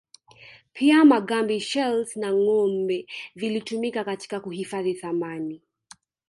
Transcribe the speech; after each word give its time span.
Pia 0.73 1.05
magamba 1.11 1.57
shells 1.69 2.15
na 2.15 2.33
ngombe 2.33 3.05
vilitumika 3.35 4.03
katika 4.03 4.39
kuhifadhi 4.39 4.93
thamani 4.93 5.61